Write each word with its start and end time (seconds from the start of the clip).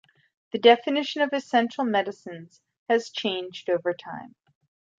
The 0.51 0.57
definition 0.57 1.21
of 1.21 1.31
essential 1.31 1.83
medicines 1.83 2.59
has 2.89 3.11
changed 3.11 3.69
over 3.69 3.93
time. 3.93 4.33